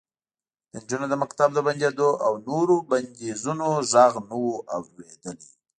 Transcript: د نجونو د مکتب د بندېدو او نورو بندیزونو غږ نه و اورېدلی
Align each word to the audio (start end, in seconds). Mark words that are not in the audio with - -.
د 0.71 0.73
نجونو 0.81 1.05
د 1.09 1.13
مکتب 1.23 1.49
د 1.53 1.59
بندېدو 1.67 2.09
او 2.25 2.33
نورو 2.47 2.75
بندیزونو 2.89 3.67
غږ 3.91 4.13
نه 4.29 4.35
و 4.43 4.47
اورېدلی 4.75 5.47